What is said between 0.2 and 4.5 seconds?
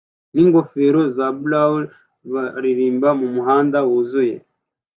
ningofero za bowler baririmbira mumuhanda wuzuye